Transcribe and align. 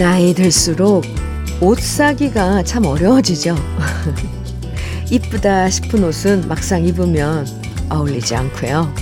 나이 0.00 0.32
들수록 0.32 1.04
옷 1.60 1.78
사기가 1.78 2.62
참 2.62 2.86
어려워지죠. 2.86 3.54
이쁘다 5.12 5.68
싶은 5.68 6.02
옷은 6.04 6.48
막상 6.48 6.82
입으면 6.86 7.46
어울리지 7.90 8.34
않고요. 8.34 8.94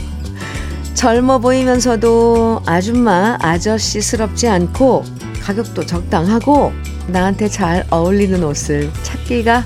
젊어 0.95 1.39
보이면서도 1.39 2.62
아줌마, 2.66 3.39
아저씨스럽지 3.41 4.48
않고 4.48 5.05
가격도 5.41 5.87
적당하고 5.87 6.73
나한테 7.06 7.47
잘 7.48 7.87
어울리는 7.91 8.42
옷을 8.42 8.91
찾기가 9.05 9.65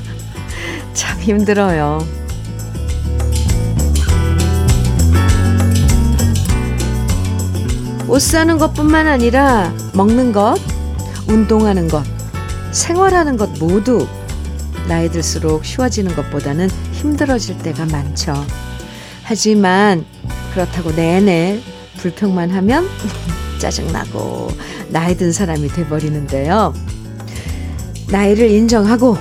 참 0.92 1.18
힘들어요. 1.18 2.06
옷 8.06 8.20
사는 8.20 8.58
것뿐만 8.58 9.06
아니라 9.06 9.72
먹는 9.94 10.32
것, 10.32 10.58
운동하는 11.32 11.88
것, 11.88 12.04
생활하는 12.72 13.38
것 13.38 13.48
모두 13.58 14.06
나이 14.86 15.10
들수록 15.10 15.64
쉬워지는 15.64 16.14
것보다는 16.14 16.68
힘들어질 16.92 17.56
때가 17.58 17.86
많죠. 17.86 18.34
하지만 19.22 20.04
그렇다고 20.52 20.90
내내 20.92 21.60
불평만 21.96 22.50
하면 22.50 22.86
짜증나고 23.58 24.50
나이 24.90 25.16
든 25.16 25.32
사람이 25.32 25.68
돼버리는데요. 25.68 26.74
나이를 28.10 28.50
인정하고 28.50 29.16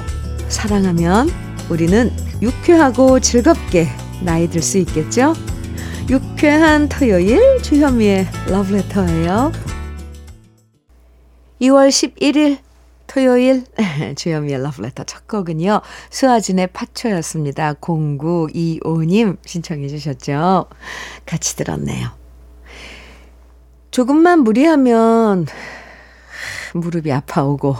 사랑하면 0.49 1.29
우리는 1.69 2.11
유쾌하고 2.41 3.21
즐겁게 3.21 3.87
나이 4.21 4.49
들 4.49 4.61
수 4.61 4.77
있겠죠? 4.79 5.33
유쾌한 6.09 6.89
토요일 6.89 7.61
주현미의 7.61 8.27
러브레터예요. 8.47 9.70
2월 11.61 11.89
11일 11.89 12.57
토요일 13.05 13.65
주현미의 14.15 14.63
러브레터 14.63 15.03
첫 15.03 15.27
곡은요. 15.27 15.81
수아진의 16.09 16.67
파초였습니다. 16.67 17.73
0925님 17.75 19.37
신청해 19.45 19.87
주셨죠. 19.89 20.65
같이 21.25 21.55
들었네요. 21.55 22.09
조금만 23.91 24.39
무리하면 24.39 25.45
무릎이 26.73 27.11
아파오고 27.11 27.75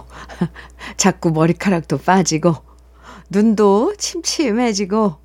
자꾸 0.98 1.32
머리카락도 1.32 2.00
빠지고 2.00 2.56
눈도 3.30 3.96
침침해지고 3.98 5.16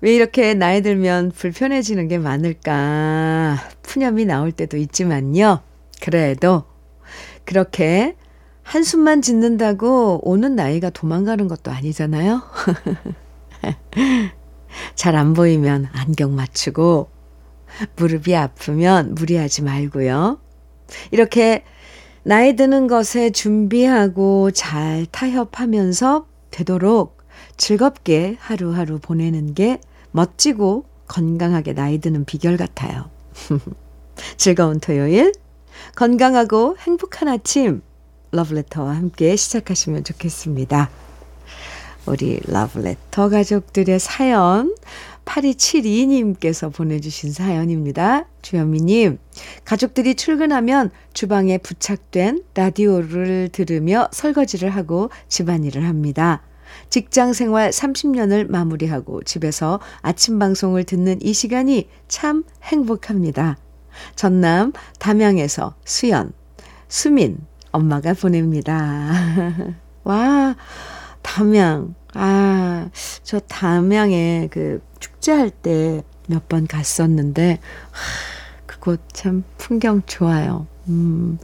왜 0.00 0.14
이렇게 0.14 0.54
나이 0.54 0.80
들면 0.80 1.32
불편해지는 1.32 2.08
게 2.08 2.18
많을까 2.18 3.58
푸념이 3.82 4.24
나올 4.24 4.52
때도 4.52 4.76
있지만요. 4.76 5.60
그래도 6.00 6.71
그렇게 7.44 8.16
한숨만 8.62 9.22
짓는다고 9.22 10.20
오는 10.22 10.54
나이가 10.54 10.90
도망가는 10.90 11.48
것도 11.48 11.70
아니잖아요. 11.70 12.42
잘 14.94 15.16
안 15.16 15.34
보이면 15.34 15.88
안경 15.92 16.34
맞추고 16.34 17.08
무릎이 17.96 18.34
아프면 18.34 19.14
무리하지 19.14 19.62
말고요. 19.62 20.38
이렇게 21.10 21.64
나이 22.22 22.54
드는 22.54 22.86
것에 22.86 23.30
준비하고 23.30 24.50
잘 24.52 25.06
타협하면서 25.10 26.26
되도록 26.50 27.18
즐겁게 27.56 28.36
하루하루 28.38 28.98
보내는 28.98 29.54
게 29.54 29.80
멋지고 30.12 30.84
건강하게 31.08 31.74
나이 31.74 31.98
드는 31.98 32.24
비결 32.24 32.56
같아요. 32.56 33.10
즐거운 34.36 34.78
토요일, 34.78 35.32
건강하고 35.96 36.76
행복한 36.78 37.28
아침, 37.28 37.82
러브레터와 38.32 38.96
함께 38.96 39.36
시작하시면 39.36 40.04
좋겠습니다. 40.04 40.90
우리 42.06 42.40
러브레터 42.46 43.28
가족들의 43.28 43.98
사연, 44.00 44.74
8272님께서 45.24 46.72
보내주신 46.72 47.32
사연입니다. 47.32 48.26
주현미님, 48.42 49.18
가족들이 49.64 50.16
출근하면 50.16 50.90
주방에 51.12 51.58
부착된 51.58 52.42
라디오를 52.54 53.50
들으며 53.52 54.08
설거지를 54.10 54.70
하고 54.70 55.10
집안일을 55.28 55.84
합니다. 55.84 56.42
직장 56.90 57.32
생활 57.32 57.70
30년을 57.70 58.50
마무리하고 58.50 59.22
집에서 59.22 59.78
아침 60.00 60.38
방송을 60.38 60.84
듣는 60.84 61.20
이 61.22 61.32
시간이 61.32 61.88
참 62.08 62.44
행복합니다. 62.64 63.58
전남 64.16 64.72
담양에서 64.98 65.74
수연, 65.84 66.32
수민, 66.88 67.38
엄마가 67.70 68.14
보냅니다. 68.14 69.10
와, 70.04 70.54
담양. 71.22 71.94
아, 72.14 72.90
저 73.22 73.40
담양에 73.40 74.48
그 74.50 74.82
축제할 75.00 75.50
때 75.50 76.02
몇 76.28 76.48
번 76.48 76.66
갔었는데, 76.66 77.58
하, 77.90 78.66
그곳 78.66 79.00
참 79.12 79.44
풍경 79.58 80.02
좋아요. 80.06 80.66
음, 80.88 81.38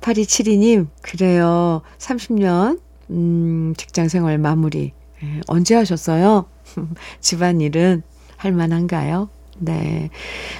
8272님, 0.00 0.88
그래요. 1.02 1.82
30년 1.98 2.80
음, 3.10 3.74
직장 3.76 4.08
생활 4.08 4.38
마무리. 4.38 4.92
예, 5.22 5.40
언제 5.46 5.74
하셨어요? 5.74 6.46
집안일은 7.20 8.02
할 8.36 8.52
만한가요? 8.52 9.28
네. 9.60 10.10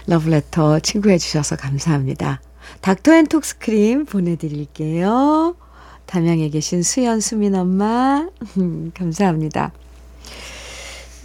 러브레터 0.07 0.81
친구해 0.81 1.19
주셔서 1.19 1.57
감사합니다. 1.57 2.41
닥터 2.83 3.15
앤 3.15 3.27
톡스 3.27 3.59
크림 3.59 4.05
보내드릴게요. 4.05 5.57
담양에 6.07 6.49
계신 6.51 6.83
수연 6.83 7.21
수민 7.21 7.55
엄마. 7.55 8.29
감사합니다. 8.95 9.73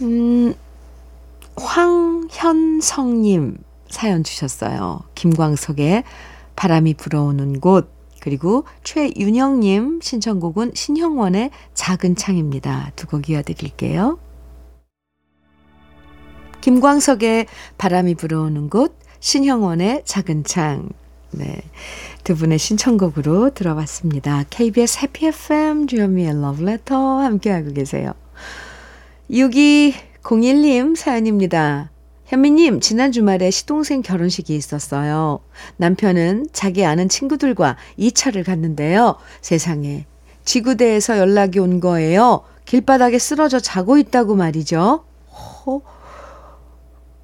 음, 0.02 0.54
황현성님 1.56 3.58
사연 3.90 4.24
주셨어요. 4.24 5.00
김광석의 5.14 6.04
바람이 6.56 6.94
불어오는 6.94 7.60
곳. 7.60 7.94
그리고 8.20 8.64
최윤영님 8.82 10.00
신청곡은 10.02 10.72
신형원의 10.74 11.50
작은 11.74 12.16
창입니다. 12.16 12.90
두 12.96 13.06
곡 13.06 13.28
이어드릴게요. 13.30 14.18
김광석의 16.66 17.46
바람이 17.78 18.16
불어오는 18.16 18.70
곳, 18.70 18.98
신형원의 19.20 20.02
작은 20.04 20.42
창. 20.42 20.88
네. 21.30 21.62
두 22.24 22.34
분의 22.34 22.58
신청곡으로 22.58 23.50
들어봤습니다. 23.50 24.46
KBS 24.50 24.98
해피 25.02 25.26
FM 25.26 25.86
주현미의 25.86 26.40
러브레터 26.40 27.20
함께하고 27.20 27.72
계세요. 27.72 28.14
6201님 29.30 30.96
사연입니다. 30.96 31.92
현미님, 32.24 32.80
지난 32.80 33.12
주말에 33.12 33.52
시동생 33.52 34.02
결혼식이 34.02 34.52
있었어요. 34.56 35.38
남편은 35.76 36.48
자기 36.52 36.84
아는 36.84 37.08
친구들과 37.08 37.76
2차를 37.96 38.44
갔는데요. 38.44 39.14
세상에. 39.40 40.04
지구대에서 40.44 41.18
연락이 41.18 41.60
온 41.60 41.78
거예요. 41.78 42.42
길바닥에 42.64 43.20
쓰러져 43.20 43.60
자고 43.60 43.98
있다고 43.98 44.34
말이죠. 44.34 45.04
어? 45.28 45.95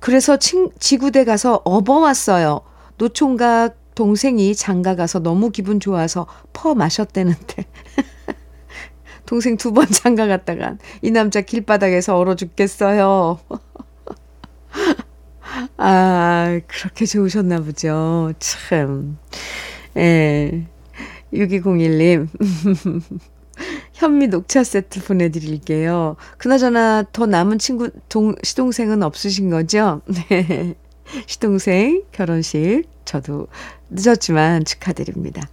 그래서 0.03 0.37
친, 0.37 0.69
지구대 0.81 1.25
가서 1.25 1.63
업어왔어요. 1.65 2.61
노총각 2.99 3.77
동생이 3.95 4.53
장가 4.57 4.97
가서 4.97 5.21
너무 5.21 5.51
기분 5.51 5.79
좋아서 5.79 6.27
퍼 6.53 6.75
마셨대는데. 6.75 7.65
동생 9.27 9.57
두 9.57 9.73
번 9.73 9.87
장가 9.87 10.27
갔다간 10.27 10.79
이 11.03 11.13
남자 11.13 11.41
길바닥에서 11.41 12.19
얼어 12.19 12.35
죽겠어요. 12.35 13.39
아, 15.77 16.61
그렇게 16.67 17.07
좋으셨나 17.07 17.61
보죠. 17.61 18.33
참. 18.41 19.19
예. 19.97 20.67
6201님. 21.33 22.29
현미 24.03 24.27
녹차 24.27 24.65
세트 24.65 25.05
보내드릴게요. 25.05 26.17
그나저나 26.37 27.05
더 27.13 27.27
남은 27.27 27.61
친구, 27.61 27.89
동, 28.09 28.35
시동생은 28.43 29.01
없으신 29.05 29.49
거죠? 29.49 30.01
네. 30.29 30.75
시동생 31.27 32.03
결혼식 32.11 32.83
저도 33.05 33.47
늦었지만 33.91 34.65
축하드립니다. 34.65 35.49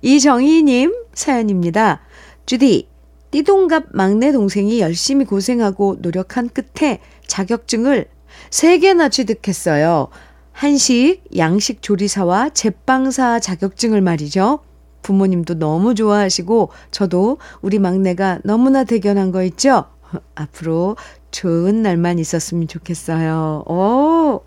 이정희님 0.00 0.94
사연입니다. 1.12 2.02
주디, 2.46 2.86
띠동갑 3.32 3.86
막내 3.90 4.30
동생이 4.30 4.80
열심히 4.80 5.24
고생하고 5.24 5.96
노력한 5.98 6.50
끝에 6.50 7.00
자격증을 7.26 8.06
3개나 8.50 9.10
취득했어요. 9.10 10.08
한식, 10.52 11.24
양식 11.36 11.82
조리사와 11.82 12.50
제빵사 12.50 13.40
자격증을 13.40 14.02
말이죠. 14.02 14.60
부모님도 15.06 15.60
너무 15.60 15.94
좋아하시고 15.94 16.70
저도 16.90 17.38
우리 17.62 17.78
막내가 17.78 18.40
너무나 18.42 18.82
대견한 18.82 19.30
거 19.30 19.44
있죠? 19.44 19.84
앞으로 20.34 20.96
좋은 21.30 21.82
날만 21.82 22.18
있었으면 22.18 22.66
좋겠어요. 22.66 23.64
오! 23.68 24.40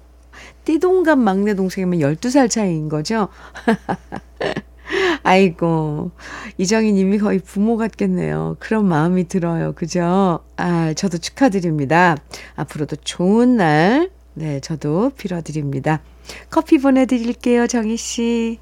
띠동갑 0.66 1.18
막내 1.18 1.54
동생이면 1.54 2.00
12살 2.00 2.50
차이인 2.50 2.90
거죠? 2.90 3.30
아이고, 5.24 6.12
이정희 6.58 6.92
님이 6.94 7.20
거의 7.20 7.40
부모 7.40 7.78
같겠네요. 7.78 8.58
그런 8.60 8.86
마음이 8.86 9.28
들어요. 9.28 9.74
그죠? 9.74 10.40
아, 10.58 10.94
저도 10.94 11.20
축하드립니다. 11.20 12.18
앞으로도 12.56 12.98
좋은 12.98 13.56
날, 13.58 14.10
네, 14.34 14.60
저도 14.60 15.12
빌어드립니다. 15.18 16.02
커피 16.50 16.80
보내드릴게요, 16.80 17.68
정희 17.68 17.98
씨. 17.98 18.60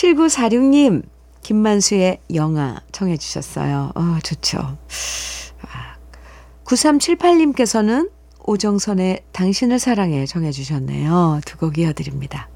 7946님, 0.00 1.02
김만수의 1.42 2.20
영화 2.34 2.80
청해 2.90 3.18
주셨어요. 3.18 3.92
어, 3.94 4.18
좋죠. 4.22 4.58
아, 4.58 5.96
9378님께서는 6.64 8.10
오정선의 8.46 9.24
당신을 9.32 9.78
사랑해 9.78 10.24
정해 10.24 10.52
주셨네요. 10.52 11.40
두 11.44 11.58
곡 11.58 11.76
이어드립니다. 11.76 12.48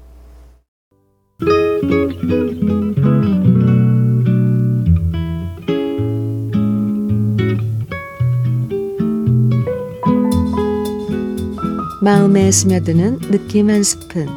마음에 12.01 12.51
스며드는 12.51 13.19
느낌 13.31 13.69
한 13.69 13.83
스푼. 13.83 14.27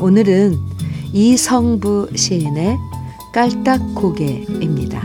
오늘은 0.00 0.73
이성부 1.16 2.08
시인의 2.16 2.76
깔딱고개입니다. 3.32 5.00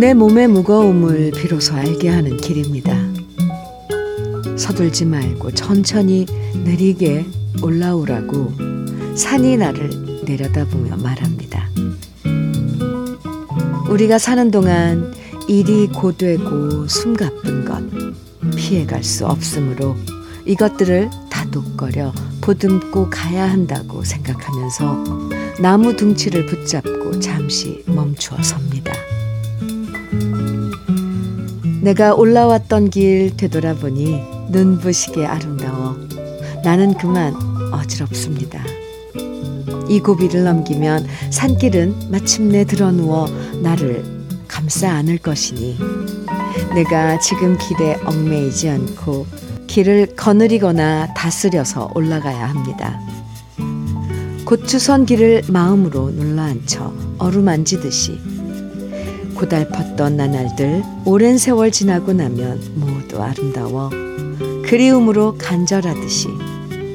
내 0.00 0.14
몸의 0.14 0.48
무거움을 0.48 1.30
비로소 1.32 1.74
알게 1.74 2.08
하는 2.08 2.38
길입니다. 2.38 2.96
서둘지 4.56 5.04
말고 5.04 5.50
천천히 5.50 6.24
느리게 6.64 7.26
올라오라고 7.62 8.50
산이 9.14 9.58
나를 9.58 9.90
내려다보며 10.24 10.96
말합니다. 10.96 11.68
우리가 13.90 14.18
사는 14.18 14.50
동안 14.50 15.12
일이 15.48 15.86
고되고 15.88 16.88
숨가쁜 16.88 17.66
것 17.66 18.25
피해갈 18.50 19.02
수 19.02 19.26
없으므로 19.26 19.96
이것들을 20.44 21.10
다독거려 21.30 22.12
보듬고 22.40 23.10
가야 23.10 23.50
한다고 23.50 24.04
생각하면서 24.04 25.04
나무 25.60 25.96
둥치를 25.96 26.46
붙잡고 26.46 27.18
잠시 27.18 27.82
멈추어 27.86 28.42
섭니다. 28.42 28.92
내가 31.82 32.14
올라왔던 32.14 32.90
길 32.90 33.36
되돌아보니 33.36 34.20
눈부시게 34.50 35.24
아름다워 35.24 35.96
나는 36.64 36.94
그만 36.94 37.34
어지럽습니다. 37.72 38.64
이 39.88 40.00
고비를 40.00 40.44
넘기면 40.44 41.06
산길은 41.30 42.10
마침내 42.10 42.64
드러누워 42.64 43.28
나를 43.62 44.04
감싸 44.48 44.90
안을 44.90 45.18
것이니 45.18 45.78
내가 46.76 47.18
지금 47.18 47.56
길에 47.56 47.98
얽매이지 48.04 48.68
않고 48.68 49.26
길을 49.66 50.14
거느리거나 50.14 51.14
다스려서 51.14 51.90
올라가야 51.94 52.50
합니다. 52.50 53.00
고추선 54.44 55.06
길을 55.06 55.44
마음으로 55.48 56.10
눌러앉혀 56.10 56.92
어루만지듯이 57.16 58.20
고달팠던 59.36 60.16
나날들 60.16 60.82
오랜 61.06 61.38
세월 61.38 61.70
지나고 61.70 62.12
나면 62.12 62.60
모두 62.74 63.22
아름다워 63.22 63.88
그리움으로 64.66 65.38
간절하듯이 65.38 66.28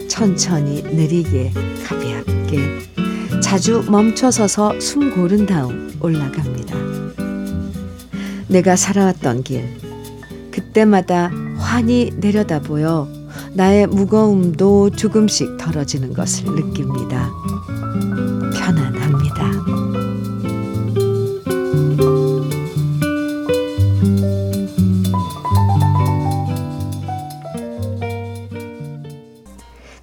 천천히 0.07 0.83
느리게 0.83 1.53
가볍게 1.83 2.59
자주 3.41 3.83
멈춰서서 3.89 4.79
숨 4.79 5.15
고른 5.15 5.47
다음 5.47 5.91
올라갑니다. 5.99 6.90
내가 8.51 8.75
살아왔던 8.75 9.43
길 9.43 9.63
그때마다 10.51 11.31
환히 11.57 12.11
내려다 12.17 12.59
보여 12.59 13.07
나의 13.53 13.87
무거움도 13.87 14.91
조금씩 14.91 15.57
덜어지는 15.57 16.13
것을 16.13 16.45
느낍니다. 16.45 17.31
편안합니다. 18.53 19.51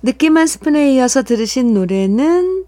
느낌 0.03 0.39
한 0.39 0.47
스푼에 0.47 0.95
이어서 0.95 1.23
들으신 1.23 1.75
노래는 1.75 2.65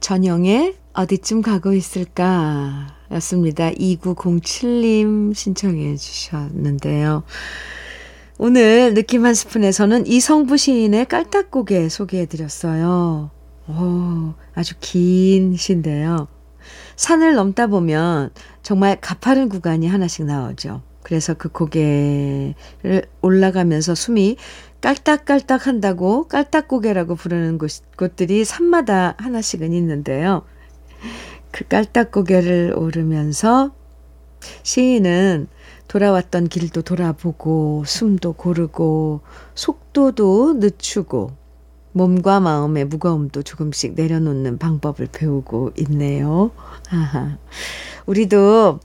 전영의 0.00 0.74
어디쯤 0.94 1.42
가고 1.42 1.74
있을까 1.74 3.01
였습니다. 3.12 3.70
2907님 3.70 5.34
신청해 5.34 5.96
주셨는데요. 5.96 7.24
오늘 8.38 8.94
느낌 8.94 9.24
한 9.24 9.34
스푼에서는 9.34 10.06
이성부 10.06 10.56
시인의 10.56 11.06
깔딱고개 11.06 11.88
소개해 11.88 12.26
드렸어요. 12.26 13.30
오, 13.68 14.34
아주 14.54 14.74
긴 14.80 15.56
시인데요. 15.56 16.28
산을 16.96 17.34
넘다 17.34 17.66
보면 17.66 18.30
정말 18.62 19.00
가파른 19.00 19.48
구간이 19.48 19.86
하나씩 19.86 20.24
나오죠. 20.24 20.82
그래서 21.02 21.34
그 21.34 21.48
고개를 21.48 22.54
올라가면서 23.20 23.94
숨이 23.94 24.36
깔딱깔딱 24.80 25.66
한다고 25.66 26.26
깔딱고개라고 26.28 27.14
부르는 27.14 27.58
곳, 27.58 27.70
곳들이 27.96 28.44
산마다 28.44 29.14
하나씩은 29.18 29.72
있는데요. 29.72 30.42
그 31.52 31.68
깔딱 31.68 32.10
고개를 32.10 32.74
오르면서 32.76 33.72
시인은 34.62 35.46
돌아왔던 35.86 36.48
길도 36.48 36.82
돌아보고 36.82 37.84
숨도 37.86 38.32
고르고 38.32 39.20
속도도 39.54 40.54
늦추고 40.54 41.30
몸과 41.92 42.40
마음의 42.40 42.86
무거움도 42.86 43.42
조금씩 43.42 43.94
내려놓는 43.94 44.58
방법을 44.58 45.08
배우고 45.12 45.72
있네요. 45.78 46.50
아하. 46.90 47.36
우리도 48.06 48.80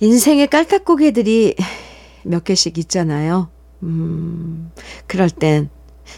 인생의 0.00 0.48
깔딱고개들이 0.48 1.56
몇 2.24 2.44
개씩 2.44 2.78
있잖아요. 2.78 3.50
음, 3.82 4.70
그럴 5.06 5.28
땐 5.28 5.68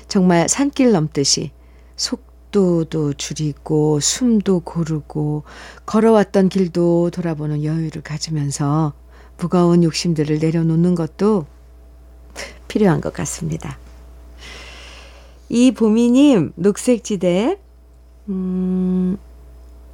정말 0.07 0.49
산길 0.49 0.93
넘듯이 0.93 1.50
속 1.97 2.32
도도 2.53 3.15
줄이고 3.15 3.99
숨도 4.01 4.61
고르고 4.61 5.45
걸어왔던 5.87 6.49
길도 6.51 7.11
돌아보는 7.11 7.65
여유를 7.65 8.03
가지면서 8.03 8.93
무거운 9.39 9.83
욕심들을 9.83 10.39
내려놓는 10.39 10.95
것도 10.95 11.47
필요한 12.69 13.01
것 13.01 13.13
같습니다. 13.13 13.79
이 15.49 15.73
보미님, 15.73 16.53
녹색지대, 16.57 17.59
음, 18.29 19.19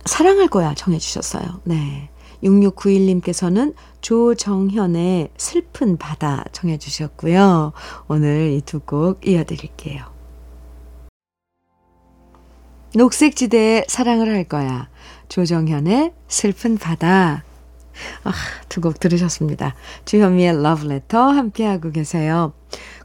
사랑할 0.04 0.48
거야 0.48 0.74
정해 0.74 0.98
주셨어요. 0.98 1.60
네. 1.64 2.10
6691님께서는 2.44 3.74
조정현의 4.00 5.30
슬픈 5.36 5.96
바다 5.96 6.44
정해 6.52 6.78
주셨고요. 6.78 7.72
오늘 8.06 8.52
이 8.52 8.60
두 8.62 8.78
곡 8.80 9.26
이어드릴게요. 9.26 10.17
녹색지대에 12.98 13.84
사랑을 13.86 14.28
할 14.28 14.42
거야. 14.42 14.88
조정현의 15.28 16.12
슬픈 16.26 16.76
바다. 16.76 17.44
아, 18.24 18.32
두 18.68 18.80
곡 18.80 18.98
들으셨습니다. 18.98 19.76
주현미의 20.04 20.60
러브레터 20.64 21.30
함께하고 21.30 21.92
계세요. 21.92 22.54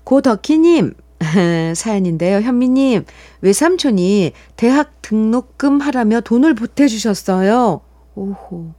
고덕희님, 0.04 0.96
사연인데요. 1.76 2.42
현미님, 2.42 3.06
외삼촌이 3.42 4.34
대학 4.56 5.00
등록금 5.04 5.80
하라며 5.82 6.22
돈을 6.22 6.56
보태주셨어요. 6.56 7.82
오호. 8.16 8.74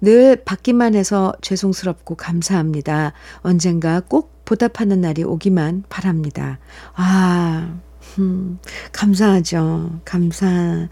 늘 0.00 0.36
받기만 0.44 0.94
해서 0.94 1.32
죄송스럽고 1.40 2.14
감사합니다. 2.14 3.12
언젠가 3.38 3.98
꼭 3.98 4.44
보답하는 4.44 5.00
날이 5.00 5.24
오기만 5.24 5.82
바랍니다. 5.88 6.60
아, 6.94 7.76
음, 8.18 8.58
감사하죠. 8.92 10.00
감사하죠. 10.04 10.88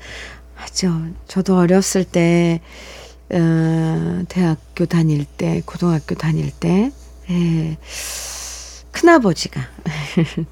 저도 1.26 1.56
어렸을 1.56 2.04
때, 2.04 2.60
어, 3.32 4.22
대학교 4.28 4.86
다닐 4.86 5.24
때, 5.24 5.62
고등학교 5.64 6.14
다닐 6.14 6.50
때, 6.50 6.92
예, 7.30 7.76
큰아버지가 8.92 9.60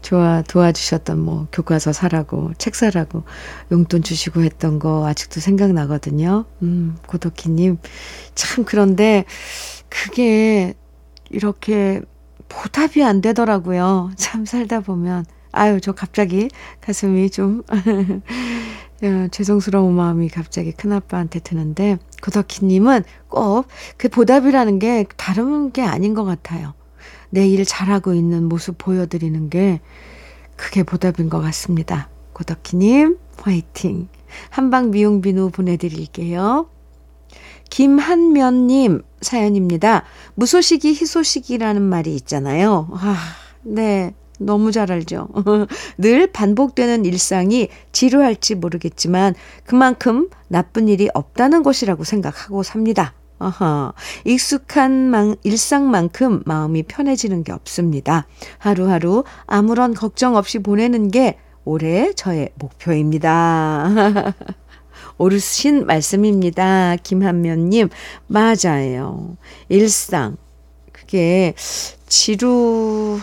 좋아 0.00 0.40
도와주셨던 0.42 1.18
뭐 1.18 1.48
교과서 1.50 1.92
사라고 1.92 2.52
책 2.58 2.76
사라고 2.76 3.24
용돈 3.72 4.02
주시고 4.04 4.42
했던 4.42 4.78
거 4.78 5.06
아직도 5.06 5.40
생각나거든요. 5.40 6.44
음, 6.62 6.96
고덕희님 7.06 7.78
참 8.36 8.64
그런데 8.64 9.24
그게 9.88 10.74
이렇게 11.30 12.00
보답이 12.48 13.02
안 13.02 13.20
되더라고요. 13.20 14.12
참 14.16 14.44
살다 14.44 14.80
보면. 14.80 15.24
아유, 15.56 15.80
저 15.80 15.92
갑자기 15.92 16.48
가슴이 16.80 17.30
좀 17.30 17.62
죄송스러운 19.30 19.94
마음이 19.94 20.28
갑자기 20.28 20.72
큰아빠한테 20.72 21.40
드는데 21.40 21.98
고덕희님은 22.22 23.04
꼭 23.28 23.66
그 23.98 24.08
보답이라는 24.08 24.78
게 24.78 25.04
다른 25.16 25.70
게 25.72 25.82
아닌 25.82 26.14
것 26.14 26.24
같아요. 26.24 26.74
내 27.30 27.46
일 27.48 27.64
잘하고 27.64 28.14
있는 28.14 28.44
모습 28.48 28.78
보여드리는 28.78 29.50
게 29.50 29.80
그게 30.56 30.82
보답인 30.82 31.28
것 31.28 31.40
같습니다. 31.40 32.08
고덕희님 32.32 33.18
화이팅. 33.38 34.08
한방 34.50 34.90
미용 34.90 35.20
비누 35.20 35.50
보내드릴게요. 35.50 36.68
김한면님 37.70 39.02
사연입니다. 39.20 40.04
무소식이 40.34 40.90
희소식이라는 40.90 41.82
말이 41.82 42.14
있잖아요. 42.14 42.88
아, 42.92 43.16
네. 43.62 44.14
너무 44.38 44.72
잘 44.72 44.92
알죠. 44.92 45.28
늘 45.98 46.26
반복되는 46.26 47.04
일상이 47.04 47.68
지루할지 47.92 48.54
모르겠지만 48.54 49.34
그만큼 49.64 50.28
나쁜 50.48 50.88
일이 50.88 51.08
없다는 51.14 51.62
것이라고 51.62 52.04
생각하고 52.04 52.62
삽니다. 52.62 53.14
아하, 53.38 53.92
익숙한 54.24 55.10
만, 55.10 55.36
일상만큼 55.42 56.42
마음이 56.46 56.84
편해지는 56.84 57.44
게 57.44 57.52
없습니다. 57.52 58.26
하루하루 58.58 59.24
아무런 59.46 59.92
걱정 59.92 60.36
없이 60.36 60.58
보내는 60.58 61.10
게 61.10 61.38
올해 61.64 62.12
저의 62.14 62.50
목표입니다. 62.54 63.88
옳으신 65.18 65.86
말씀입니다. 65.86 66.96
김한면님. 67.02 67.88
맞아요. 68.26 69.36
일상. 69.68 70.36
그게 70.92 71.54
지루 72.06 73.18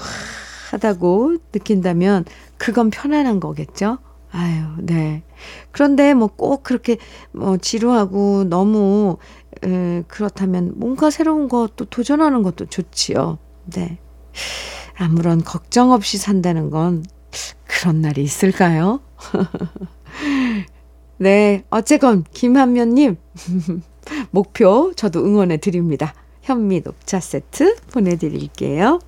하다고 0.74 1.38
느낀다면 1.54 2.26
그건 2.58 2.90
편안한 2.90 3.40
거겠죠? 3.40 4.00
아유, 4.32 4.64
네. 4.80 5.24
그런데 5.72 6.14
뭐 6.16 6.28
꼭 6.36 6.64
그렇게 6.64 6.98
뭐 7.32 7.58
지루하고 7.58 8.46
너무 8.46 9.18
에, 9.64 10.02
그렇다면 10.08 10.74
뭔가 10.78 11.12
새로운 11.12 11.48
것도 11.48 11.86
도전하는 11.86 12.42
것도 12.44 12.66
좋지요. 12.66 13.38
네. 13.66 14.00
아무런 14.98 15.44
걱정 15.44 15.92
없이 15.92 16.18
산다는 16.18 16.70
건 16.72 17.04
그런 17.66 18.02
날이 18.02 18.24
있을까요? 18.24 19.00
네, 21.18 21.64
어쨌건 21.70 22.24
김한면님 22.34 23.18
목표 24.32 24.94
저도 24.96 25.24
응원해 25.26 25.58
드립니다. 25.58 26.14
현미 26.42 26.82
녹차 26.84 27.20
세트 27.20 27.76
보내드릴게요. 27.94 29.00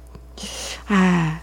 아, 0.87 1.41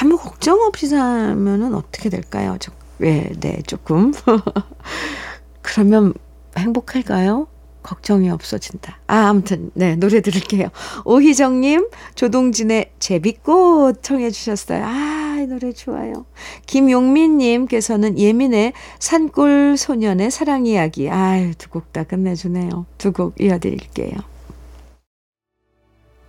아무 0.00 0.16
걱정 0.16 0.60
없이 0.62 0.86
살면은 0.88 1.74
어떻게 1.74 2.08
될까요? 2.08 2.56
저, 2.60 2.72
네, 2.98 3.30
네, 3.40 3.62
조금. 3.66 4.12
그러면 5.62 6.14
행복할까요? 6.56 7.46
걱정이 7.82 8.28
없어진다. 8.30 8.98
아, 9.06 9.28
아무튼, 9.28 9.70
네, 9.74 9.96
노래 9.96 10.20
들을게요. 10.20 10.68
오희정님, 11.06 11.88
조동진의 12.14 12.92
제비꽃 12.98 14.02
청해주셨어요. 14.02 14.84
아, 14.84 15.38
이 15.40 15.46
노래 15.46 15.72
좋아요. 15.72 16.26
김용민님께서는 16.66 18.18
예민의 18.18 18.74
산골 18.98 19.76
소년의 19.78 20.30
사랑 20.30 20.66
이야기. 20.66 21.08
아유, 21.08 21.54
두 21.54 21.70
곡 21.70 21.92
다 21.92 22.04
끝내주네요. 22.04 22.84
두 22.98 23.12
곡 23.12 23.40
이어드릴게요. 23.40 24.12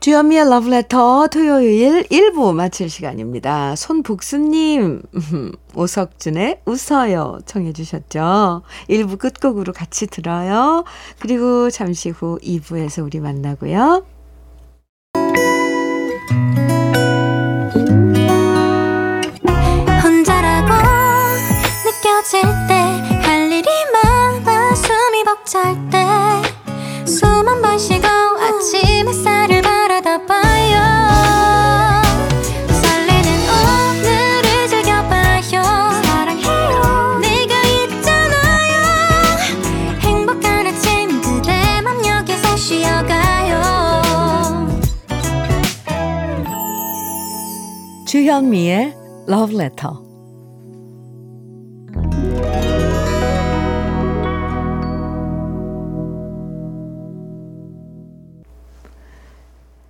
주현미의 0.01 0.49
러브레터 0.49 1.27
토요일 1.27 2.01
1부 2.09 2.55
마칠 2.55 2.89
시간입니다. 2.89 3.75
손북수님, 3.75 5.03
오석준의 5.75 6.61
웃어요 6.65 7.37
청해 7.45 7.71
주셨죠. 7.73 8.63
1부 8.89 9.19
끝곡으로 9.19 9.73
같이 9.73 10.07
들어요. 10.07 10.85
그리고 11.19 11.69
잠시 11.69 12.09
후 12.09 12.39
2부에서 12.41 13.05
우리 13.05 13.19
만나고요. 13.19 14.03
혼자라고 20.03 20.73
느껴질 21.85 22.41
때 22.67 22.81
할 23.23 23.51
일이 23.51 23.67
많아 23.93 24.75
숨이 24.75 25.23
벅찰 25.23 25.75
때숨 27.05 27.61
번 27.61 27.77
쉬고 27.77 28.07
아침 28.07 29.07
햇살을 29.07 29.61
주현미의 48.31 48.95
Love 49.27 49.55
Letter. 49.59 49.93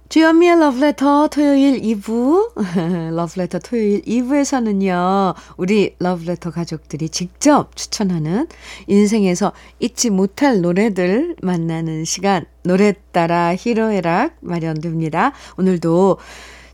주현미의 0.10 0.60
러브레터 0.60 1.27
토요일 1.27 1.81
2부, 1.81 3.13
러브레터 3.13 3.60
토요일 3.63 4.01
2부에서는요, 4.01 5.36
우리 5.57 5.95
러브레터 6.00 6.50
가족들이 6.50 7.10
직접 7.10 7.75
추천하는 7.75 8.48
인생에서 8.88 9.51
잊지 9.79 10.10
못할 10.10 10.62
노래들 10.62 11.36
만나는 11.43 12.05
시간, 12.05 12.45
노래 12.63 12.95
따라 13.12 13.55
히로에락 13.55 14.38
마련됩니다. 14.41 15.31
오늘도 15.60 16.17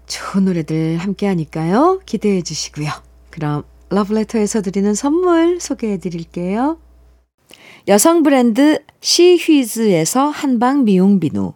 좋은 0.08 0.46
노래들 0.46 0.98
함께 0.98 1.28
하니까요. 1.28 2.02
기대해 2.06 2.42
주시고요. 2.42 2.90
그럼 3.30 3.64
러브레터에서 3.90 4.62
드리는 4.62 4.94
선물 4.94 5.60
소개해 5.60 6.00
드릴게요. 6.00 6.80
여성 7.88 8.24
브랜드 8.24 8.84
시휘즈에서 9.00 10.28
한방 10.28 10.84
미용 10.84 11.20
비누 11.20 11.54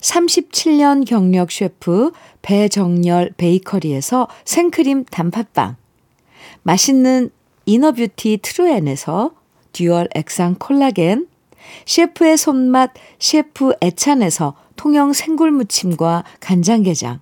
37년 0.00 1.06
경력 1.06 1.52
셰프 1.52 2.12
배정열 2.40 3.34
베이커리에서 3.36 4.28
생크림 4.44 5.04
단팥빵 5.04 5.76
맛있는 6.62 7.30
inner 7.66 7.99
beauty 7.99 8.38
트루엔에서 8.42 9.32
dual 9.72 10.08
액상 10.14 10.56
콜라겐 10.58 11.28
셰프의 11.84 12.38
손맛 12.38 12.92
셰프 13.18 13.74
애찬에서 13.82 14.54
통영 14.76 15.12
생굴 15.12 15.50
무침과 15.50 16.24
간장게장 16.40 17.20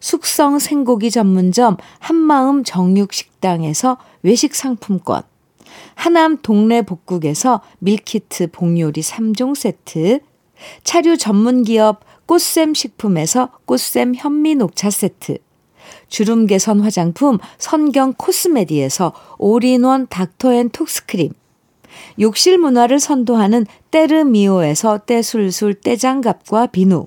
숙성 0.00 0.58
생고기 0.58 1.10
전문점 1.10 1.76
한마음 1.98 2.64
정육식당에서 2.64 3.98
외식 4.22 4.54
상품권, 4.54 5.22
하남 5.94 6.38
동네 6.42 6.82
복국에서 6.82 7.60
밀키트 7.78 8.50
복요리 8.52 9.00
3종 9.00 9.54
세트, 9.54 10.20
차류 10.84 11.16
전문기업 11.18 12.00
꽃샘 12.26 12.74
식품에서 12.74 13.50
꽃샘 13.64 14.14
현미 14.16 14.56
녹차 14.56 14.90
세트, 14.90 15.38
주름 16.08 16.46
개선 16.46 16.80
화장품 16.80 17.38
선경 17.58 18.14
코스메디에서 18.14 19.12
올인원 19.38 20.06
닥터앤톡스크림, 20.08 21.32
욕실 22.20 22.58
문화를 22.58 23.00
선도하는 23.00 23.66
때르미오에서 23.90 24.98
때술술 25.06 25.74
때장갑과 25.74 26.66
비누, 26.66 27.06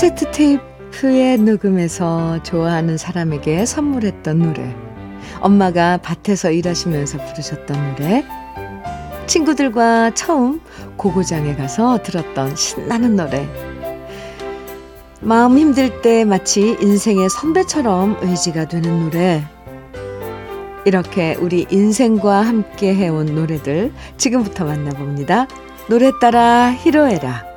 카세트 0.00 0.30
테이프에 0.30 1.36
녹음해서 1.36 2.42
좋아하는 2.42 2.96
사람에게 2.96 3.66
선물했던 3.66 4.38
노래. 4.38 4.74
엄마가 5.40 5.98
밭에서 5.98 6.50
일하시면서 6.52 7.18
부르셨던 7.18 7.96
노래. 7.96 8.24
친구들과 9.26 10.14
처음 10.14 10.62
고고장에 10.96 11.54
가서 11.54 12.02
들었던 12.02 12.56
신나는 12.56 13.16
노래. 13.16 13.46
마음 15.20 15.58
힘들 15.58 16.00
때 16.00 16.24
마치 16.24 16.78
인생의 16.80 17.28
선배처럼 17.28 18.20
의지가 18.22 18.68
되는 18.68 19.00
노래. 19.00 19.44
이렇게 20.86 21.34
우리 21.34 21.66
인생과 21.68 22.40
함께 22.40 22.94
해온 22.94 23.34
노래들 23.34 23.92
지금부터 24.16 24.64
만나봅니다. 24.64 25.46
노래 25.90 26.10
따라 26.22 26.72
히로에라. 26.72 27.49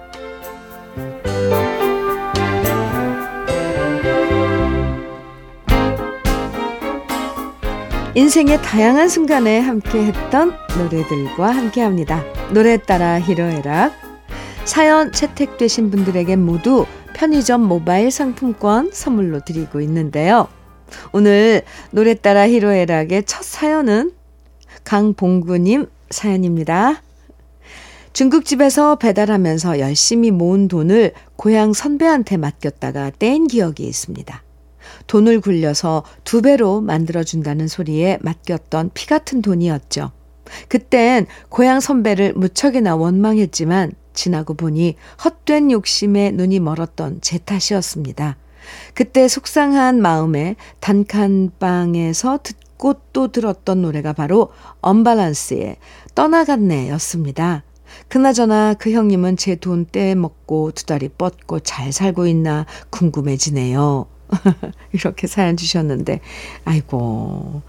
인생의 8.16 8.62
다양한 8.62 9.10
순간에 9.10 9.60
함께 9.60 10.06
했던 10.06 10.54
노래들과 10.78 11.50
함께 11.50 11.82
합니다. 11.82 12.24
노래 12.52 12.78
따라 12.78 13.20
히로에락. 13.20 13.92
사연 14.66 15.12
채택되신 15.12 15.90
분들에게 15.90 16.36
모두 16.36 16.86
편의점 17.16 17.62
모바일 17.62 18.12
상품권 18.12 18.92
선물로 18.94 19.40
드리고 19.40 19.82
있는데요. 19.82 20.48
오늘 21.12 21.64
노래 21.90 22.14
따라 22.14 22.48
히로에락의 22.48 23.24
첫 23.26 23.44
사연은 23.44 24.12
강봉구님 24.84 25.88
사연입니다. 26.12 27.02
중국집에서 28.14 28.98
배달하면서 28.98 29.80
열심히 29.80 30.30
모은 30.30 30.68
돈을 30.68 31.14
고향 31.36 31.74
선배한테 31.74 32.38
맡겼다가 32.38 33.10
뗀 33.18 33.48
기억이 33.48 33.88
있습니다. 33.88 34.44
돈을 35.08 35.42
굴려서 35.42 36.04
두 36.24 36.42
배로 36.42 36.82
만들어준다는 36.82 37.68
소리에 37.68 38.20
맡겼던 38.22 38.92
피 38.94 39.08
같은 39.08 39.42
돈이었죠. 39.42 40.12
그땐 40.68 41.26
고향 41.50 41.80
선배를 41.80 42.34
무척이나 42.36 42.96
원망했지만 42.96 43.94
지나고 44.14 44.54
보니 44.54 44.96
헛된 45.24 45.72
욕심에 45.72 46.32
눈이 46.32 46.60
멀었던 46.60 47.20
제 47.22 47.38
탓이었습니다. 47.40 48.38
그때 48.94 49.28
속상한 49.28 50.02
마음에 50.02 50.56
단칸방에서 50.80 52.40
듣고 52.44 52.96
또 53.12 53.30
들었던 53.30 53.82
노래가 53.82 54.14
바로 54.14 54.52
언발란스의 54.82 55.78
떠나갔네 56.16 56.90
였습니다. 56.92 57.64
그나저나 58.08 58.76
그 58.76 58.92
형님은 58.92 59.38
제 59.38 59.56
돈 59.56 59.86
떼먹고 59.86 60.72
두 60.72 60.86
다리 60.86 61.10
뻗고 61.10 61.60
잘 61.62 61.92
살고 61.92 62.28
있나 62.28 62.66
궁금해지네요. 62.90 64.13
이렇게 64.94 65.28
사연 65.28 65.58
주셨는데, 65.58 66.20
아이고, 66.66 67.62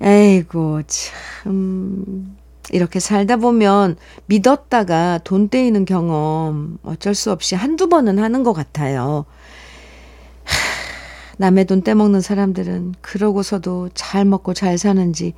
아이고, 0.00 0.82
참. 0.86 2.36
이렇게 2.70 3.00
살다 3.00 3.36
보면 3.36 3.96
믿었다가 4.26 5.18
돈 5.24 5.48
떼이는 5.48 5.84
경험 5.84 6.78
어쩔 6.84 7.14
수 7.14 7.32
없이 7.32 7.54
한두 7.56 7.88
번은 7.88 8.18
하는 8.18 8.44
것 8.44 8.52
같아요. 8.52 9.26
남의 11.38 11.66
돈 11.66 11.82
떼먹는 11.82 12.20
사람들은 12.20 12.94
그러고서도 13.00 13.90
잘 13.94 14.24
먹고 14.24 14.54
잘 14.54 14.78
사는지, 14.78 15.34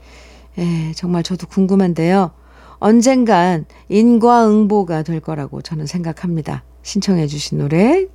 예, 0.58 0.92
정말 0.94 1.22
저도 1.22 1.46
궁금한데요. 1.46 2.32
언젠간 2.78 3.64
인과응보가 3.88 5.02
될 5.02 5.20
거라고 5.20 5.62
저는 5.62 5.86
생각합니다. 5.86 6.62
신청해 6.82 7.26
주신 7.26 7.58
노래 7.58 8.06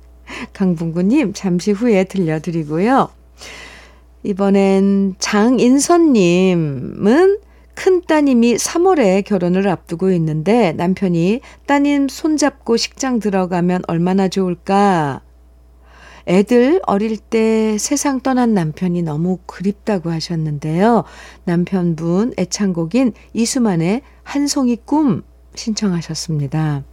강bun구님 0.52 1.32
잠시 1.34 1.72
후에 1.72 2.04
들려드리고요. 2.04 3.08
이번엔 4.22 5.16
장인선님은 5.18 6.98
큰 7.74 8.02
따님이 8.02 8.56
3월에 8.56 9.24
결혼을 9.24 9.66
앞두고 9.68 10.10
있는데 10.12 10.72
남편이 10.72 11.40
따님 11.66 12.08
손잡고 12.08 12.76
식장 12.76 13.20
들어가면 13.20 13.82
얼마나 13.86 14.28
좋을까? 14.28 15.22
애들 16.26 16.82
어릴 16.86 17.16
때 17.16 17.78
세상 17.78 18.20
떠난 18.20 18.52
남편이 18.52 19.02
너무 19.02 19.38
그립다고 19.46 20.10
하셨는데요. 20.10 21.04
남편분 21.44 22.34
애창곡인 22.38 23.14
이수만의 23.32 24.02
한 24.22 24.46
송이 24.46 24.76
꿈 24.84 25.22
신청하셨습니다. 25.54 26.84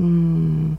음, 0.00 0.76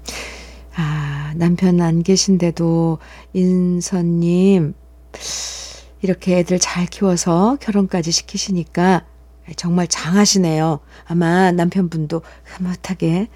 아, 0.80 1.34
남편 1.36 1.82
안 1.82 2.04
계신데도 2.04 3.00
인선님, 3.34 4.76
이렇게 6.04 6.38
애들 6.38 6.60
잘 6.60 6.86
키워서 6.86 7.58
결혼까지 7.60 8.12
시키시니까 8.12 9.04
정말 9.56 9.88
장하시네요. 9.88 10.80
아마 11.06 11.52
남편분도 11.52 12.22
흐뭇하게 12.44 13.28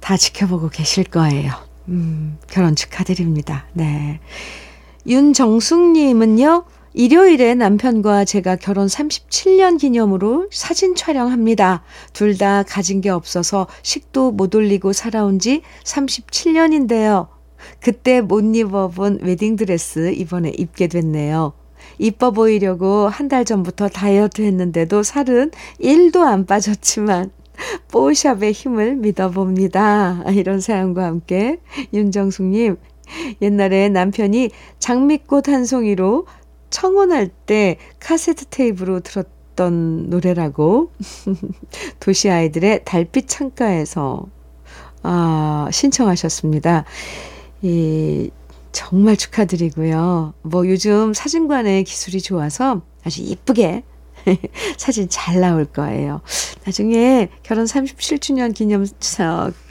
다 0.00 0.16
지켜보고 0.16 0.70
계실 0.70 1.04
거예요. 1.04 1.52
음, 1.86 2.38
결혼 2.48 2.74
축하드립니다. 2.74 3.66
네. 3.72 4.18
윤정숙님은요, 5.06 6.64
일요일에 6.92 7.54
남편과 7.54 8.24
제가 8.24 8.56
결혼 8.56 8.86
37년 8.86 9.78
기념으로 9.78 10.48
사진 10.50 10.94
촬영합니다. 10.94 11.82
둘 12.12 12.36
다 12.40 12.62
가진 12.62 13.00
게 13.02 13.10
없어서 13.10 13.66
식도 13.82 14.32
못 14.32 14.54
올리고 14.54 14.92
살아온 14.94 15.38
지 15.38 15.62
37년인데요. 15.84 17.28
그때 17.80 18.20
못 18.22 18.40
입어본 18.56 19.18
웨딩드레스 19.22 20.12
이번에 20.12 20.50
입게 20.56 20.86
됐네요. 20.86 21.52
이뻐 21.98 22.30
보이려고 22.30 23.08
한 23.08 23.28
달 23.28 23.44
전부터 23.44 23.88
다이어트 23.88 24.42
했는데도 24.42 25.02
살은 25.02 25.50
1도 25.80 26.22
안 26.26 26.46
빠졌지만 26.46 27.30
뽀샵의 27.92 28.52
힘을 28.52 28.96
믿어봅니다. 28.96 30.24
이런 30.32 30.60
사연과 30.60 31.04
함께 31.04 31.58
윤정숙님 31.92 32.76
옛날에 33.42 33.88
남편이 33.88 34.50
장미꽃 34.78 35.48
한 35.48 35.64
송이로 35.64 36.26
청혼할 36.70 37.28
때 37.28 37.76
카세트 37.98 38.46
테이프로 38.46 39.00
들었던 39.00 40.08
노래라고 40.08 40.90
도시 42.00 42.30
아이들의 42.30 42.84
달빛 42.84 43.28
창가에서 43.28 44.26
아, 45.02 45.68
신청하셨습니다. 45.72 46.84
이 47.62 48.30
정말 48.72 49.16
축하드리고요. 49.16 50.34
뭐 50.42 50.68
요즘 50.68 51.12
사진관의 51.12 51.84
기술이 51.84 52.20
좋아서 52.20 52.82
아주 53.04 53.22
이쁘게 53.22 53.82
사진 54.76 55.08
잘 55.08 55.40
나올 55.40 55.64
거예요. 55.64 56.20
나중에 56.64 57.28
결혼 57.42 57.64
37주년 57.64 58.54
기념 58.54 58.86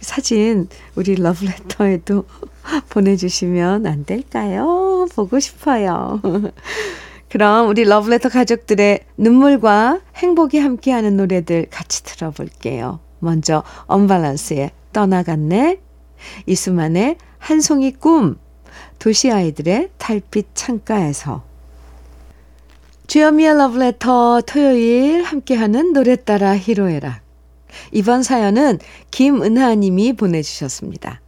사진 0.02 0.68
우리 0.96 1.16
러브레터에도 1.16 2.26
보내주시면 2.90 3.86
안 3.86 4.06
될까요? 4.06 5.08
보고 5.16 5.40
싶어요. 5.40 6.22
그럼 7.30 7.70
우리 7.70 7.84
러브레터 7.84 8.30
가족들의 8.30 9.02
눈물과 9.18 10.02
행복이 10.16 10.58
함께하는 10.58 11.16
노래들 11.18 11.68
같이 11.70 12.04
들어볼게요. 12.04 13.00
먼저 13.20 13.64
언발란스의 13.86 14.72
떠나갔네, 14.94 15.80
이수만의 16.48 17.18
한 17.38 17.62
송이 17.62 17.92
꿈, 17.92 18.38
도시 18.98 19.32
아이들의 19.32 19.90
달빛 19.98 20.48
창가에서 20.56 21.44
주여미의 23.10 23.58
러브레터 23.58 24.42
토요일 24.46 25.24
함께하는 25.24 25.94
노래 25.94 26.16
따라 26.16 26.56
히로에락 26.56 27.22
이번 27.92 28.22
사연은 28.22 28.78
김은하 29.10 29.74
님이 29.74 30.14
보내주셨습니다. 30.14 31.20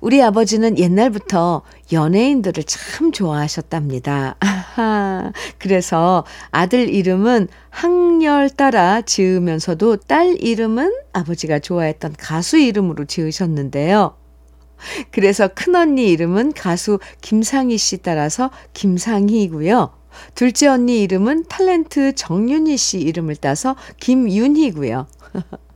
우리 0.00 0.20
아버지는 0.20 0.76
옛날부터 0.76 1.62
연예인들을 1.92 2.64
참 2.64 3.12
좋아하셨답니다. 3.12 4.34
아하, 4.40 5.32
그래서 5.58 6.24
아들 6.50 6.88
이름은 6.88 7.46
학렬 7.70 8.50
따라 8.50 9.00
지으면서도 9.02 9.98
딸 10.08 10.36
이름은 10.40 10.92
아버지가 11.12 11.60
좋아했던 11.60 12.16
가수 12.18 12.58
이름으로 12.58 13.04
지으셨는데요. 13.04 14.16
그래서 15.12 15.46
큰언니 15.46 16.10
이름은 16.10 16.52
가수 16.54 16.98
김상희 17.20 17.78
씨 17.78 17.98
따라서 17.98 18.50
김상희이고요. 18.72 19.98
둘째 20.34 20.68
언니 20.68 21.02
이름은 21.02 21.44
탤런트 21.44 22.14
정윤희 22.16 22.76
씨 22.76 22.98
이름을 23.00 23.36
따서 23.36 23.76
김윤희고요. 23.98 25.06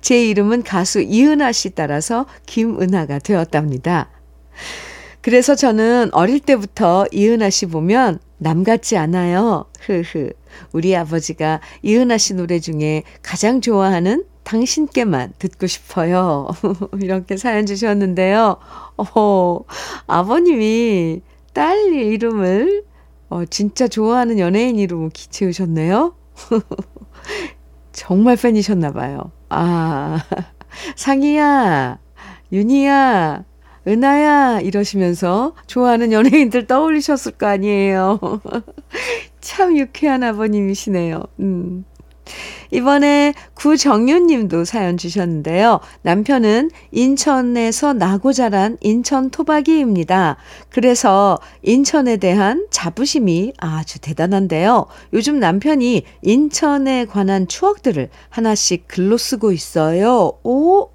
제 0.00 0.28
이름은 0.28 0.62
가수 0.62 1.00
이은하 1.00 1.52
씨 1.52 1.70
따라서 1.70 2.26
김은하가 2.46 3.18
되었답니다. 3.18 4.10
그래서 5.20 5.54
저는 5.54 6.10
어릴 6.12 6.40
때부터 6.40 7.06
이은하 7.12 7.50
씨 7.50 7.66
보면 7.66 8.18
남 8.38 8.64
같지 8.64 8.96
않아요. 8.96 9.66
흐흐. 9.80 10.30
우리 10.72 10.96
아버지가 10.96 11.60
이은하 11.82 12.18
씨 12.18 12.34
노래 12.34 12.58
중에 12.58 13.02
가장 13.22 13.60
좋아하는 13.60 14.24
당신께만 14.44 15.34
듣고 15.38 15.66
싶어요. 15.66 16.48
이렇게 17.00 17.36
사연 17.36 17.66
주셨는데요. 17.66 18.56
어, 18.96 19.60
아버님이 20.06 21.20
딸 21.52 21.92
이름을 21.92 22.84
어, 23.30 23.44
진짜 23.44 23.86
좋아하는 23.86 24.38
연예인 24.40 24.76
이름을 24.76 25.10
지으셨네요. 25.12 26.14
정말 27.92 28.36
팬이셨나 28.36 28.92
봐요. 28.92 29.30
아, 29.48 30.18
상이야, 30.96 31.98
윤희야, 32.52 33.44
은하야 33.86 34.60
이러시면서 34.60 35.54
좋아하는 35.68 36.12
연예인들 36.12 36.66
떠올리셨을 36.66 37.32
거 37.32 37.46
아니에요. 37.46 38.18
참 39.40 39.78
유쾌한 39.78 40.24
아버님이시네요. 40.24 41.22
음. 41.38 41.84
이번에 42.70 43.34
구정윤 43.54 44.26
님도 44.26 44.64
사연 44.64 44.96
주셨는데요. 44.96 45.80
남편은 46.02 46.70
인천에서 46.92 47.92
나고 47.92 48.32
자란 48.32 48.76
인천 48.80 49.30
토박이입니다. 49.30 50.36
그래서 50.68 51.38
인천에 51.62 52.16
대한 52.18 52.66
자부심이 52.70 53.52
아주 53.58 53.98
대단한데요. 54.00 54.86
요즘 55.12 55.40
남편이 55.40 56.04
인천에 56.22 57.06
관한 57.06 57.48
추억들을 57.48 58.08
하나씩 58.28 58.86
글로 58.86 59.16
쓰고 59.16 59.52
있어요. 59.52 60.32
오, 60.44 60.90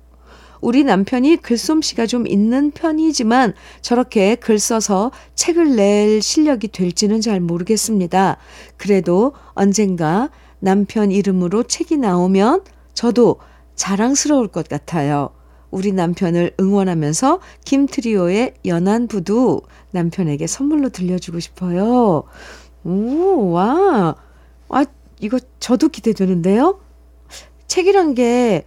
우리 0.62 0.84
남편이 0.84 1.38
글솜씨가 1.38 2.08
좀 2.08 2.26
있는 2.26 2.72
편이지만 2.72 3.54
저렇게 3.82 4.34
글 4.36 4.58
써서 4.58 5.12
책을 5.36 5.76
낼 5.76 6.22
실력이 6.24 6.70
될지는 6.70 7.22
잘 7.22 7.40
모르겠습니다. 7.40 8.38
그래도 8.78 9.34
언젠가 9.54 10.30
남편 10.66 11.12
이름으로 11.12 11.62
책이 11.62 11.98
나오면 11.98 12.64
저도 12.96 13.38
자랑스러울 13.76 14.48
것 14.48 14.68
같아요. 14.68 15.30
우리 15.70 15.92
남편을 15.92 16.56
응원하면서 16.60 17.40
김트리오의 17.66 18.56
연한 18.66 19.08
부두 19.08 19.62
남편에게 19.92 20.48
선물로 20.48 20.90
들려주고 20.90 21.40
싶어요. 21.40 22.24
오, 22.84 23.52
와. 23.52 24.16
아, 24.70 24.86
이거 25.20 25.38
저도 25.60 25.90
기대되는데요? 25.90 26.80
책이란 27.68 28.16
게, 28.16 28.66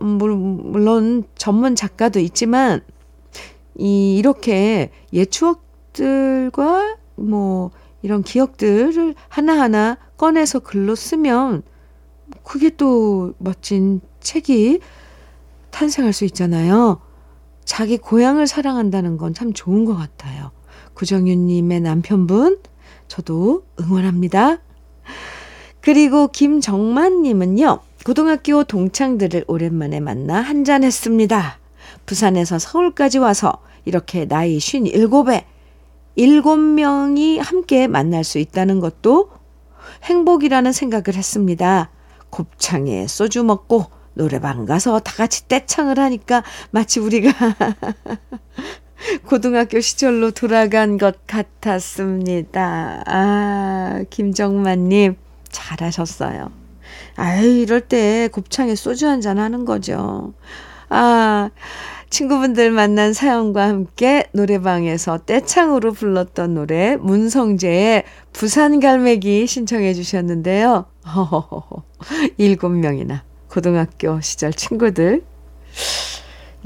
물론 0.00 1.24
전문 1.34 1.76
작가도 1.76 2.20
있지만, 2.20 2.82
이, 3.78 4.18
이렇게 4.18 4.90
옛 5.14 5.30
추억들과 5.30 6.98
뭐, 7.16 7.70
이런 8.02 8.22
기억들을 8.22 9.14
하나하나 9.28 9.98
꺼내서 10.16 10.60
글로 10.60 10.94
쓰면 10.94 11.62
그게 12.44 12.70
또 12.70 13.34
멋진 13.38 14.00
책이 14.20 14.80
탄생할 15.70 16.12
수 16.12 16.24
있잖아요. 16.24 17.00
자기 17.64 17.98
고향을 17.98 18.46
사랑한다는 18.46 19.16
건 19.16 19.34
참 19.34 19.52
좋은 19.52 19.84
것 19.84 19.94
같아요. 19.94 20.50
구정윤님의 20.94 21.80
남편분, 21.80 22.58
저도 23.08 23.64
응원합니다. 23.80 24.58
그리고 25.80 26.28
김정만님은요, 26.28 27.80
고등학교 28.04 28.64
동창들을 28.64 29.44
오랜만에 29.46 30.00
만나 30.00 30.40
한잔 30.40 30.82
했습니다. 30.82 31.58
부산에서 32.06 32.58
서울까지 32.58 33.18
와서 33.18 33.58
이렇게 33.84 34.26
나이 34.26 34.58
57에 34.58 35.44
7명이 36.18 37.38
함께 37.38 37.86
만날 37.86 38.24
수 38.24 38.38
있다는 38.38 38.80
것도 38.80 39.30
행복이라는 40.02 40.72
생각을 40.72 41.14
했습니다. 41.14 41.90
곱창에 42.30 43.06
소주 43.06 43.44
먹고 43.44 43.86
노래방 44.14 44.66
가서 44.66 44.98
다 44.98 45.12
같이 45.16 45.46
떼창을 45.46 45.98
하니까 45.98 46.42
마치 46.72 46.98
우리가 46.98 47.30
고등학교 49.26 49.80
시절로 49.80 50.32
돌아간 50.32 50.98
것 50.98 51.24
같았습니다. 51.26 53.04
아, 53.06 54.04
김정만님, 54.10 55.16
잘하셨어요. 55.48 56.50
아유, 57.14 57.46
이럴 57.48 57.80
때 57.80 58.28
곱창에 58.32 58.74
소주 58.74 59.06
한잔 59.06 59.38
하는 59.38 59.64
거죠. 59.64 60.34
아, 60.88 61.50
친구분들 62.10 62.70
만난 62.70 63.12
사연과 63.12 63.68
함께 63.68 64.24
노래방에서 64.32 65.18
떼창으로 65.26 65.92
불렀던 65.92 66.54
노래 66.54 66.96
문성재의 66.96 68.04
부산 68.32 68.80
갈매기 68.80 69.46
신청해 69.46 69.94
주셨는데요. 69.94 70.86
일곱 72.38 72.70
명이나 72.70 73.24
고등학교 73.48 74.20
시절 74.20 74.52
친구들 74.52 75.22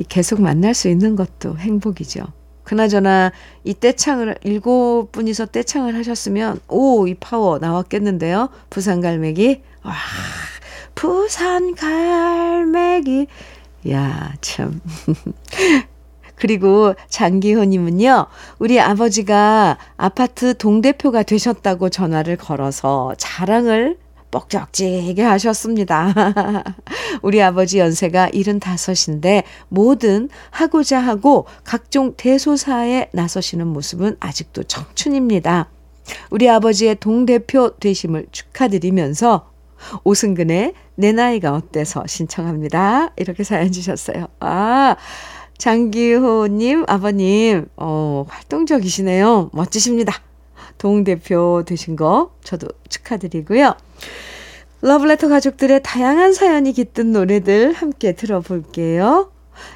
계속 0.09 0.41
만날 0.41 0.75
수 0.75 0.89
있는 0.89 1.17
것도 1.17 1.59
행복이죠. 1.59 2.25
그나저나 2.65 3.33
이 3.65 3.75
떼창을 3.75 4.37
일곱 4.45 5.09
분이서 5.11 5.47
떼창을 5.47 5.97
하셨으면 5.97 6.61
오 6.69 7.07
이 7.09 7.15
파워 7.15 7.59
나왔겠는데요. 7.59 8.49
부산 8.71 9.01
갈매기 9.01 9.63
와 9.85 9.93
부산 10.95 11.75
갈매기 11.75 13.27
야, 13.91 14.33
참. 14.41 14.81
그리고 16.37 16.95
장기호님은요, 17.09 18.27
우리 18.59 18.81
아버지가 18.81 19.79
아파트 19.97 20.57
동대표가 20.57 21.23
되셨다고 21.23 21.89
전화를 21.89 22.37
걸어서 22.37 23.15
자랑을 23.17 23.97
뻑적지게 24.33 25.23
하셨습니다. 25.23 26.13
우리 27.23 27.41
아버지 27.41 27.79
연세가 27.79 28.31
75인데 28.31 29.45
뭐든 29.69 30.31
하고자 30.51 30.99
하고 30.99 31.47
각종 31.63 32.15
대소사에 32.17 33.11
나서시는 33.13 33.67
모습은 33.69 34.17
아직도 34.19 34.65
청춘입니다. 34.65 35.69
우리 36.31 36.49
아버지의 36.49 36.97
동대표 36.97 37.77
되심을 37.77 38.27
축하드리면서 38.33 39.52
오승근의 40.05 40.75
내 40.97 41.13
나이가 41.13 41.53
어때서 41.53 42.07
신청합니다. 42.07 43.13
이렇게 43.17 43.45
사연 43.45 43.73
주셨어요. 43.73 44.29
아, 44.41 44.97
장기호님, 45.59 46.85
아버님, 46.89 47.67
어, 47.77 48.25
활동적이시네요. 48.29 49.51
멋지십니다. 49.53 50.13
동대표 50.79 51.63
되신 51.67 51.97
거 51.97 52.35
저도 52.43 52.67
축하드리고요. 52.89 53.77
러블레터 54.81 55.29
가족들의 55.29 55.81
다양한 55.85 56.33
사연이 56.33 56.73
깃든 56.73 57.13
노래들 57.13 57.73
함께 57.73 58.13
들어볼게요. 58.15 59.31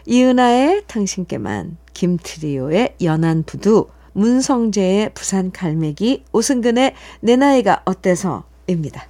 이은아의 0.07 0.83
당신께만, 0.88 1.77
김트리오의 1.95 2.97
연한 3.03 3.45
부두, 3.45 3.87
문성재의 4.14 5.11
부산 5.14 5.53
갈매기, 5.53 6.25
오승근의 6.33 6.95
내 7.21 7.37
나이가 7.37 7.83
어때서입니다. 7.85 9.07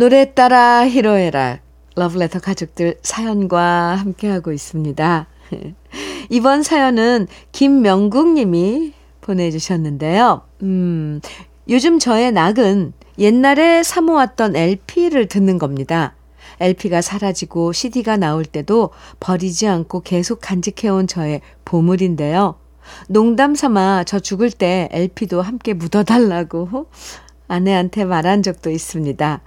노래 0.00 0.32
따라 0.32 0.88
히로에라 0.88 1.58
러브레터 1.94 2.38
가족들 2.38 2.96
사연과 3.02 3.96
함께하고 3.96 4.50
있습니다. 4.50 5.26
이번 6.30 6.62
사연은 6.62 7.26
김명국 7.52 8.32
님이 8.32 8.94
보내주셨는데요. 9.20 10.40
음, 10.62 11.20
요즘 11.68 11.98
저의 11.98 12.32
낙은 12.32 12.94
옛날에 13.18 13.82
사모았던 13.82 14.56
LP를 14.56 15.26
듣는 15.26 15.58
겁니다. 15.58 16.14
LP가 16.60 17.02
사라지고 17.02 17.74
CD가 17.74 18.16
나올 18.16 18.46
때도 18.46 18.92
버리지 19.20 19.66
않고 19.66 20.00
계속 20.00 20.40
간직해온 20.40 21.08
저의 21.08 21.42
보물인데요. 21.66 22.54
농담 23.10 23.54
삼아 23.54 24.04
저 24.04 24.18
죽을 24.18 24.50
때 24.50 24.88
LP도 24.92 25.42
함께 25.42 25.74
묻어달라고 25.74 26.86
아내한테 27.48 28.06
말한 28.06 28.42
적도 28.42 28.70
있습니다. 28.70 29.42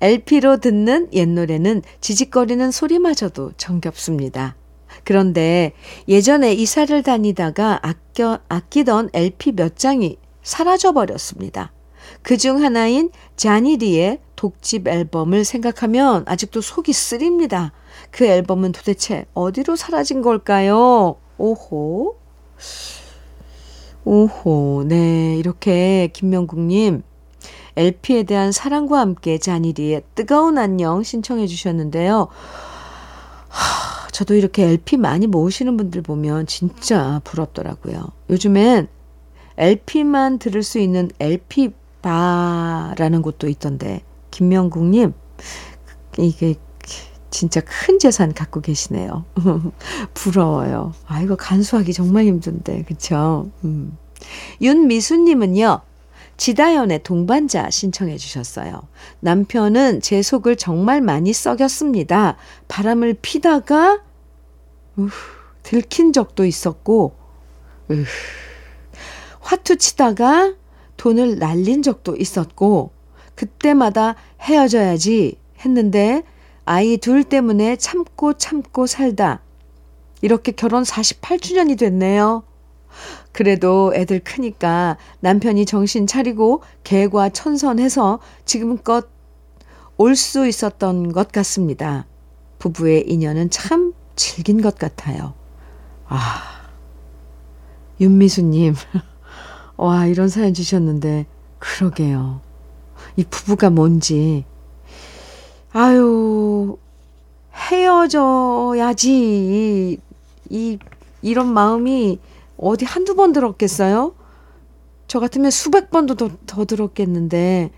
LP로 0.00 0.58
듣는 0.58 1.08
옛 1.12 1.28
노래는 1.28 1.82
지직거리는 2.00 2.70
소리마저도 2.70 3.52
정겹습니다. 3.56 4.56
그런데 5.04 5.72
예전에 6.08 6.52
이사를 6.52 7.02
다니다가 7.02 7.80
아껴, 7.82 8.40
아끼던 8.48 9.10
LP 9.12 9.52
몇 9.52 9.76
장이 9.76 10.18
사라져 10.42 10.92
버렸습니다. 10.92 11.72
그 12.22 12.36
중 12.36 12.62
하나인 12.62 13.10
자니리의 13.36 14.20
독집 14.36 14.88
앨범을 14.88 15.44
생각하면 15.44 16.24
아직도 16.26 16.60
속이 16.60 16.92
쓰립니다. 16.92 17.72
그 18.10 18.24
앨범은 18.26 18.72
도대체 18.72 19.24
어디로 19.34 19.76
사라진 19.76 20.20
걸까요? 20.20 21.16
오호. 21.38 22.16
오호. 24.04 24.84
네. 24.88 25.36
이렇게 25.36 26.08
김명국님, 26.12 27.02
LP에 27.76 28.24
대한 28.24 28.52
사랑과 28.52 29.00
함께 29.00 29.38
잔일이의 29.38 30.02
뜨거운 30.14 30.58
안녕 30.58 31.02
신청해 31.02 31.46
주셨는데요. 31.46 32.28
하, 33.48 34.08
저도 34.10 34.34
이렇게 34.34 34.64
LP 34.64 34.96
많이 34.96 35.26
모으시는 35.26 35.76
분들 35.76 36.02
보면 36.02 36.46
진짜 36.46 37.20
부럽더라고요. 37.24 38.08
요즘엔 38.30 38.88
LP만 39.56 40.38
들을 40.38 40.62
수 40.62 40.78
있는 40.78 41.10
LP 41.18 41.70
바라는 42.02 43.22
곳도 43.22 43.48
있던데, 43.48 44.02
김명국님, 44.30 45.12
이게 46.18 46.56
진짜 47.30 47.60
큰 47.60 47.98
재산 47.98 48.34
갖고 48.34 48.60
계시네요. 48.60 49.24
부러워요. 50.14 50.92
아, 51.06 51.20
이거 51.22 51.36
간수하기 51.36 51.92
정말 51.92 52.24
힘든데, 52.26 52.84
그쵸? 52.84 53.50
음. 53.64 53.96
윤미수님은요, 54.60 55.80
지다연의 56.42 57.04
동반자 57.04 57.70
신청해 57.70 58.16
주셨어요. 58.16 58.88
남편은 59.20 60.00
제 60.00 60.22
속을 60.22 60.56
정말 60.56 61.00
많이 61.00 61.32
썩였습니다. 61.32 62.36
바람을 62.66 63.14
피다가, 63.22 64.02
우, 64.96 65.06
들킨 65.62 66.12
적도 66.12 66.44
있었고, 66.44 67.14
으, 67.92 68.04
화투 69.38 69.76
치다가 69.76 70.54
돈을 70.96 71.38
날린 71.38 71.80
적도 71.80 72.16
있었고, 72.16 72.90
그때마다 73.36 74.16
헤어져야지 74.40 75.38
했는데, 75.64 76.24
아이 76.64 76.96
둘 76.96 77.22
때문에 77.22 77.76
참고 77.76 78.32
참고 78.32 78.88
살다. 78.88 79.42
이렇게 80.22 80.50
결혼 80.50 80.82
48주년이 80.82 81.78
됐네요. 81.78 82.42
그래도 83.32 83.92
애들 83.94 84.20
크니까 84.20 84.96
남편이 85.20 85.66
정신 85.66 86.06
차리고 86.06 86.62
개과 86.84 87.30
천선해서 87.30 88.20
지금껏 88.44 89.08
올 89.96 90.16
수 90.16 90.46
있었던 90.46 91.12
것 91.12 91.30
같습니다. 91.32 92.06
부부의 92.58 93.08
인연은 93.08 93.50
참 93.50 93.92
질긴 94.16 94.60
것 94.60 94.76
같아요. 94.76 95.34
아, 96.06 96.42
윤미수님. 98.00 98.74
와, 99.76 100.06
이런 100.06 100.28
사연 100.28 100.54
주셨는데, 100.54 101.26
그러게요. 101.58 102.40
이 103.16 103.24
부부가 103.24 103.70
뭔지. 103.70 104.44
아유, 105.72 106.76
헤어져야지. 108.72 109.98
이, 110.50 110.78
이런 111.22 111.52
마음이 111.52 112.18
어디 112.62 112.84
한두 112.84 113.14
번 113.16 113.32
들었겠어요? 113.32 114.14
저 115.08 115.20
같으면 115.20 115.50
수백 115.50 115.90
번도 115.90 116.14
더, 116.14 116.30
더 116.46 116.64
들었겠는데, 116.64 117.70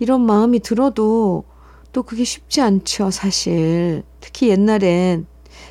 이런 0.00 0.22
마음이 0.22 0.60
들어도 0.60 1.44
또 1.92 2.02
그게 2.02 2.24
쉽지 2.24 2.60
않죠, 2.60 3.10
사실. 3.10 4.02
특히 4.20 4.48
옛날엔 4.48 5.26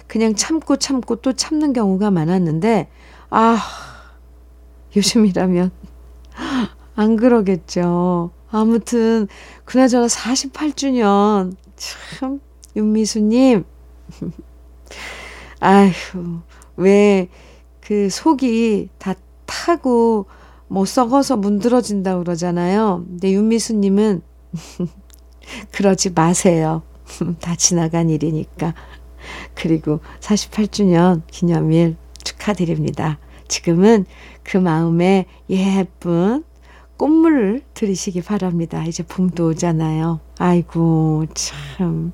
그냥 0.07 0.33
참고 0.35 0.77
참고 0.77 1.17
또 1.17 1.33
참는 1.33 1.73
경우가 1.73 2.09
많았는데, 2.09 2.89
아, 3.29 3.59
요즘이라면 4.95 5.71
안 6.95 7.15
그러겠죠. 7.17 8.31
아무튼, 8.49 9.27
그나저나 9.65 10.07
48주년. 10.07 11.55
참, 11.75 12.39
윤미수님. 12.75 13.65
아휴, 15.59 15.91
왜, 16.77 17.27
그 17.87 18.09
속이 18.09 18.89
다 18.97 19.13
타고 19.45 20.25
뭐 20.67 20.83
썩어서 20.83 21.37
문드러진다 21.37 22.17
그러잖아요. 22.17 23.05
근데 23.07 23.31
윤미수님은 23.31 24.21
그러지 25.71 26.11
마세요. 26.11 26.83
다 27.39 27.55
지나간 27.55 28.09
일이니까. 28.09 28.73
그리고 29.55 30.01
48주년 30.19 31.21
기념일 31.27 31.95
축하드립니다. 32.25 33.19
지금은 33.47 34.05
그 34.43 34.57
마음에 34.57 35.25
예쁜 35.49 36.43
꽃물을 36.97 37.61
들이시기 37.73 38.21
바랍니다. 38.21 38.83
이제 38.83 39.01
봄도 39.03 39.47
오잖아요. 39.47 40.19
아이고, 40.39 41.25
참. 41.33 42.11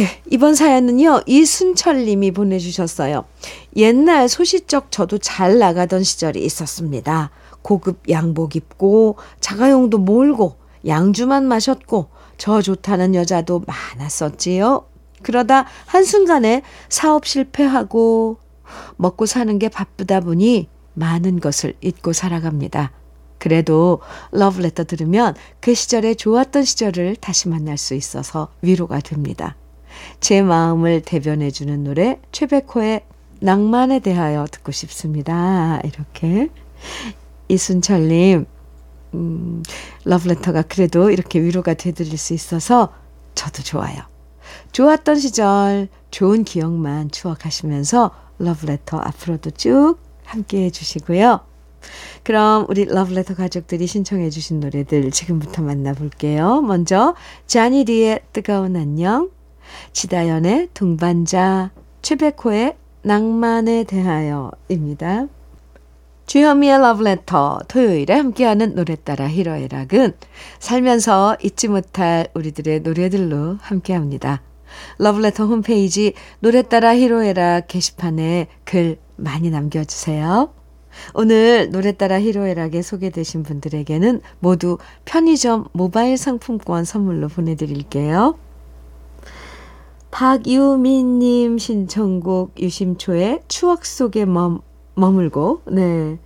아유, 0.00 0.06
이번 0.30 0.54
사연은요, 0.54 1.24
이순철 1.26 2.06
님이 2.06 2.30
보내주셨어요. 2.30 3.26
옛날 3.76 4.30
소시적 4.30 4.90
저도 4.90 5.18
잘 5.18 5.58
나가던 5.58 6.04
시절이 6.04 6.42
있었습니다. 6.42 7.30
고급 7.60 8.08
양복 8.08 8.56
입고, 8.56 9.16
자가용도 9.40 9.98
몰고, 9.98 10.56
양주만 10.86 11.46
마셨고, 11.46 12.08
저 12.38 12.62
좋다는 12.62 13.14
여자도 13.14 13.62
많았었지요. 13.66 14.86
그러다 15.22 15.66
한순간에 15.84 16.62
사업 16.88 17.26
실패하고, 17.26 18.38
먹고 18.96 19.26
사는 19.26 19.58
게 19.58 19.68
바쁘다 19.68 20.20
보니 20.20 20.68
많은 20.94 21.40
것을 21.40 21.74
잊고 21.82 22.14
살아갑니다. 22.14 22.92
그래도 23.36 24.00
러브레터 24.32 24.84
들으면 24.84 25.34
그 25.60 25.74
시절에 25.74 26.14
좋았던 26.14 26.64
시절을 26.64 27.16
다시 27.16 27.48
만날 27.48 27.76
수 27.76 27.94
있어서 27.94 28.48
위로가 28.62 29.00
됩니다. 29.00 29.56
제 30.20 30.42
마음을 30.42 31.02
대변해 31.02 31.50
주는 31.50 31.84
노래 31.84 32.20
최백호의 32.32 33.02
낭만에 33.40 34.00
대하여 34.00 34.46
듣고 34.50 34.72
싶습니다. 34.72 35.80
이렇게 35.84 36.48
이순철 37.48 38.08
님 38.08 38.46
음, 39.14 39.62
러브레터가 40.04 40.62
그래도 40.62 41.10
이렇게 41.10 41.40
위로가 41.40 41.74
되드릴 41.74 42.16
수 42.16 42.34
있어서 42.34 42.92
저도 43.34 43.62
좋아요. 43.62 44.02
좋았던 44.72 45.16
시절 45.18 45.88
좋은 46.10 46.44
기억만 46.44 47.10
추억하시면서 47.10 48.10
러브레터 48.38 48.98
앞으로도 48.98 49.50
쭉 49.52 49.96
함께 50.24 50.64
해주시고요. 50.64 51.40
그럼 52.22 52.66
우리 52.68 52.84
러브레터 52.84 53.34
가족들이 53.34 53.86
신청해 53.86 54.30
주신 54.30 54.60
노래들 54.60 55.10
지금부터 55.10 55.62
만나볼게요. 55.62 56.60
먼저 56.60 57.14
자니리의 57.46 58.20
뜨거운 58.32 58.76
안녕, 58.76 59.30
지다연의 59.92 60.68
동반자, 60.74 61.70
최백호의 62.02 62.76
낭만에 63.02 63.84
대하여입니다. 63.84 65.26
주현미의 66.26 66.78
러브레터 66.78 67.60
토요일에 67.66 68.14
함께하는 68.14 68.76
노래 68.76 68.94
따라 68.94 69.28
히로애락은 69.28 70.12
살면서 70.60 71.36
잊지 71.42 71.66
못할 71.68 72.28
우리들의 72.34 72.80
노래들로 72.80 73.56
함께합니다. 73.60 74.42
러브레터 74.98 75.46
홈페이지 75.46 76.12
노래 76.38 76.62
따라 76.62 76.94
히로애락 76.94 77.66
게시판에 77.66 78.46
글 78.62 78.98
많이 79.16 79.50
남겨주세요. 79.50 80.54
오늘 81.14 81.70
노래 81.70 81.92
따라 81.92 82.20
히로애락에 82.20 82.82
소개되신 82.82 83.42
분들에게는 83.42 84.20
모두 84.38 84.78
편의점 85.04 85.66
모바일 85.72 86.16
상품권 86.16 86.84
선물로 86.84 87.26
보내드릴게요. 87.28 88.38
박유민님 90.10 91.58
신청곡 91.58 92.60
유심초의 92.60 93.42
추억 93.48 93.86
속에 93.86 94.24
멈, 94.24 94.60
머물고, 94.94 95.62
네. 95.66 96.18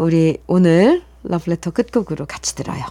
우리 0.00 0.38
오늘 0.46 1.02
러브레터 1.24 1.72
끝곡으로 1.72 2.26
같이 2.26 2.54
들어요. 2.54 2.84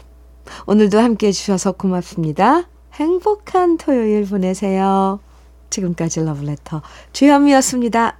오늘도 0.68 1.00
함께 1.00 1.28
해주셔서 1.28 1.74
고맙습니다. 1.74 2.68
행복한 2.94 3.78
토요일 3.78 4.26
보내세요. 4.26 5.20
지금까지 5.70 6.24
러브레터 6.26 6.82
주현미였습니다. 7.14 8.18